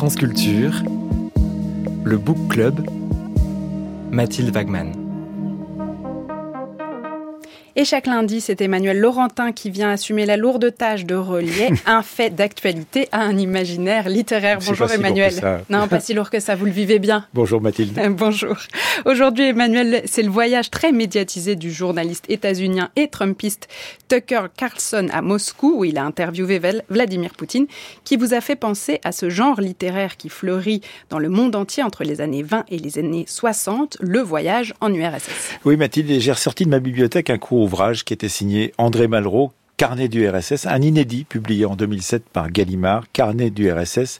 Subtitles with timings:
[0.00, 0.82] France Culture,
[2.04, 2.88] le Book Club,
[4.10, 4.99] Mathilde Wagman.
[7.76, 12.02] Et chaque lundi, c'est Emmanuel Laurentin qui vient assumer la lourde tâche de relier un
[12.02, 14.58] fait d'actualité à un imaginaire littéraire.
[14.66, 15.32] Bonjour Emmanuel.
[15.70, 17.26] non, pas si lourd que ça, vous le vivez bien.
[17.32, 17.98] Bonjour Mathilde.
[18.10, 18.56] Bonjour.
[19.04, 23.68] Aujourd'hui, Emmanuel, c'est le voyage très médiatisé du journaliste états-unien et trumpiste
[24.08, 27.66] Tucker Carlson à Moscou, où il a interviewé Vladimir Poutine,
[28.04, 31.84] qui vous a fait penser à ce genre littéraire qui fleurit dans le monde entier
[31.84, 35.58] entre les années 20 et les années 60, le voyage en URSS.
[35.64, 39.52] Oui Mathilde, j'ai ressorti de ma bibliothèque un cours ouvrage qui était signé André Malraux,
[39.76, 44.18] Carnet du RSS, un inédit publié en 2007 par Gallimard, Carnet du RSS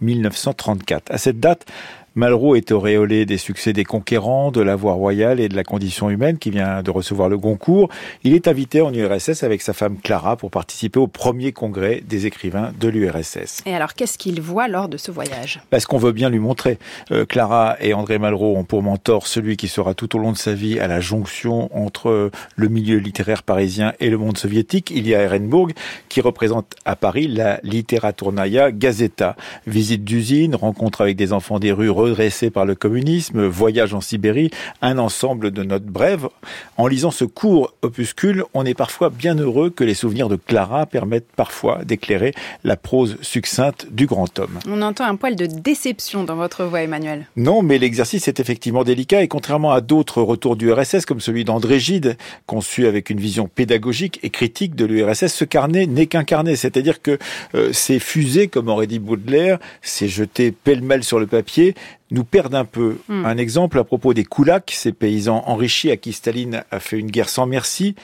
[0.00, 1.10] 1934.
[1.10, 1.66] À cette date,
[2.14, 6.10] Malraux est auréolé des succès des conquérants, de la voie royale et de la condition
[6.10, 7.88] humaine qui vient de recevoir le Goncourt.
[8.22, 12.26] Il est invité en URSS avec sa femme Clara pour participer au premier congrès des
[12.26, 13.62] écrivains de l'URSS.
[13.64, 15.62] Et alors, qu'est-ce qu'il voit lors de ce voyage?
[15.70, 16.78] Parce qu'on veut bien lui montrer.
[17.12, 20.36] Euh, Clara et André Malraux ont pour mentor celui qui sera tout au long de
[20.36, 24.90] sa vie à la jonction entre le milieu littéraire parisien et le monde soviétique.
[24.94, 25.72] Il y a Ehrenburg
[26.10, 29.34] qui représente à Paris la Literaturnaya Gazeta.
[29.66, 34.50] Visite d'usine, rencontre avec des enfants des rues redressé par le communisme, Voyage en Sibérie,
[34.80, 36.28] un ensemble de notes brèves.
[36.76, 40.86] En lisant ce court opuscule, on est parfois bien heureux que les souvenirs de Clara
[40.86, 44.58] permettent parfois d'éclairer la prose succincte du grand homme.
[44.68, 47.26] On entend un poil de déception dans votre voix, Emmanuel.
[47.36, 51.44] Non, mais l'exercice est effectivement délicat et contrairement à d'autres retours du RSS, comme celui
[51.44, 52.16] d'André Gide,
[52.46, 57.00] conçu avec une vision pédagogique et critique de l'URSS, ce carnet n'est qu'un carnet, c'est-à-dire
[57.02, 57.18] que
[57.54, 61.74] euh, c'est fusé, comme aurait dit Baudelaire, c'est jeté pêle-mêle sur le papier,
[62.10, 62.98] nous perdent un peu.
[63.08, 63.24] Hmm.
[63.24, 67.10] Un exemple à propos des Koulaks, ces paysans enrichis à qui Staline a fait une
[67.10, 67.94] guerre sans merci,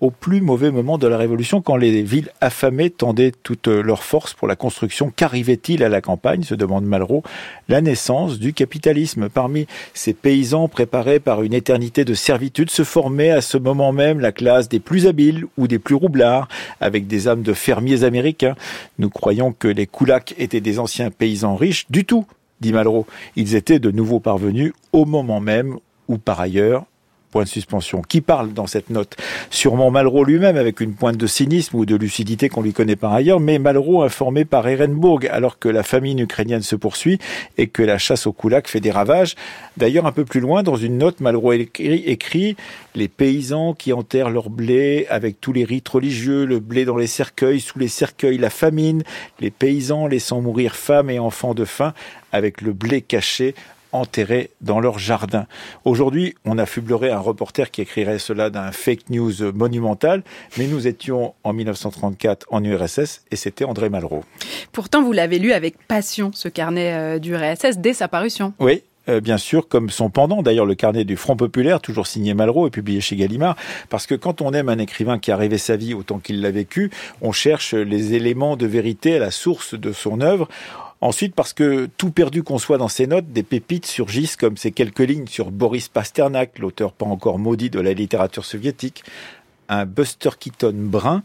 [0.00, 4.34] au plus mauvais moment de la Révolution, quand les villes affamées tendaient toutes leurs forces
[4.34, 5.12] pour la construction.
[5.14, 7.24] Qu'arrivait-il à la campagne se demande Malraux.
[7.68, 9.28] La naissance du capitalisme.
[9.28, 14.20] Parmi ces paysans préparés par une éternité de servitude se formait à ce moment même
[14.20, 16.48] la classe des plus habiles ou des plus roublards,
[16.80, 18.54] avec des âmes de fermiers américains.
[18.98, 21.86] Nous croyons que les Koulaks étaient des anciens paysans riches.
[21.90, 22.24] Du tout
[22.60, 23.06] dit Malraux.
[23.36, 26.84] Ils étaient de nouveau parvenus au moment même où, par ailleurs,
[27.30, 28.02] point de suspension.
[28.02, 29.16] Qui parle dans cette note?
[29.50, 33.12] Sûrement Malraux lui-même, avec une pointe de cynisme ou de lucidité qu'on lui connaît par
[33.12, 37.18] ailleurs, mais Malraux informé par Ehrenburg, alors que la famine ukrainienne se poursuit
[37.56, 39.34] et que la chasse au koulak fait des ravages.
[39.76, 42.56] D'ailleurs, un peu plus loin, dans une note, Malraux écrit, écrit
[42.94, 47.06] Les paysans qui enterrent leur blé avec tous les rites religieux, le blé dans les
[47.06, 49.02] cercueils, sous les cercueils, la famine,
[49.40, 51.92] les paysans laissant mourir femmes et enfants de faim
[52.32, 53.54] avec le blé caché
[53.92, 55.46] enterrés dans leur jardin.
[55.84, 60.22] Aujourd'hui, on affublerait un reporter qui écrirait cela d'un fake news monumental,
[60.56, 64.24] mais nous étions en 1934 en URSS et c'était André Malraux.
[64.72, 68.52] Pourtant, vous l'avez lu avec passion, ce carnet euh, d'URSS, dès sa parution.
[68.58, 72.34] Oui, euh, bien sûr, comme son pendant, d'ailleurs le carnet du Front Populaire, toujours signé
[72.34, 73.56] Malraux et publié chez Gallimard,
[73.88, 76.50] parce que quand on aime un écrivain qui a rêvé sa vie autant qu'il l'a
[76.50, 76.90] vécu,
[77.22, 80.48] on cherche les éléments de vérité à la source de son œuvre.
[81.00, 84.72] Ensuite, parce que tout perdu qu'on soit dans ses notes, des pépites surgissent comme ces
[84.72, 89.04] quelques lignes sur Boris Pasternak, l'auteur pas encore maudit de la littérature soviétique,
[89.68, 91.22] un Buster Keaton brun,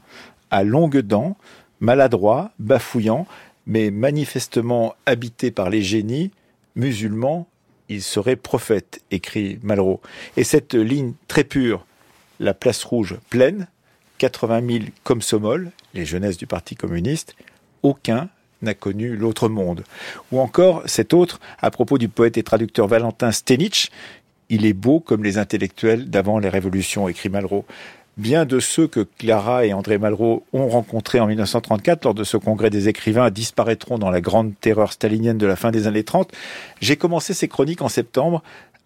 [0.51, 1.35] à longues dents,
[1.79, 3.25] maladroit, bafouillant,
[3.65, 6.29] mais manifestement habité par les génies,
[6.75, 7.47] musulmans,
[7.89, 10.01] il serait prophète, écrit Malraux.
[10.37, 11.85] Et cette ligne très pure,
[12.39, 13.67] la place rouge pleine,
[14.19, 17.35] 80 000 comme Somol, les jeunesses du Parti communiste,
[17.81, 18.29] aucun
[18.63, 19.83] n'a connu l'autre monde.
[20.31, 23.91] Ou encore cet autre à propos du poète et traducteur Valentin Stenich,
[24.49, 27.65] il est beau comme les intellectuels d'avant les révolutions, écrit Malraux.
[28.15, 32.37] Bien de ceux que Clara et André Malraux ont rencontrés en 1934 lors de ce
[32.37, 36.31] congrès des écrivains disparaîtront dans la grande terreur stalinienne de la fin des années 30.
[36.79, 38.43] J'ai commencé ces chroniques en septembre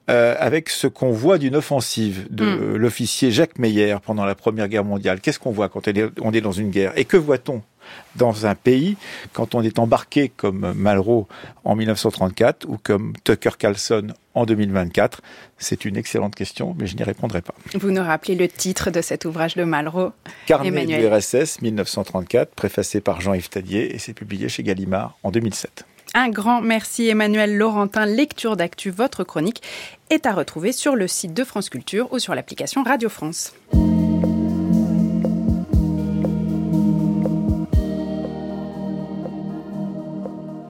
[0.09, 2.75] euh, avec ce qu'on voit d'une offensive de hmm.
[2.77, 5.19] l'officier Jacques Meyer pendant la Première Guerre mondiale.
[5.19, 5.89] Qu'est-ce qu'on voit quand
[6.21, 6.93] on est dans une guerre?
[6.95, 7.61] Et que voit-on?
[8.15, 8.97] Dans un pays
[9.33, 11.27] quand on est embarqué comme Malraux
[11.63, 15.21] en 1934 ou comme Tucker Carlson en 2024
[15.57, 17.55] C'est une excellente question, mais je n'y répondrai pas.
[17.73, 20.11] Vous nous rappelez le titre de cet ouvrage de Malraux
[20.45, 25.85] Carnet du RSS 1934, préfacé par Jean-Yves Tadier et c'est publié chez Gallimard en 2007.
[26.13, 28.05] Un grand merci Emmanuel Laurentin.
[28.05, 29.61] Lecture d'actu, votre chronique
[30.09, 33.53] est à retrouver sur le site de France Culture ou sur l'application Radio France.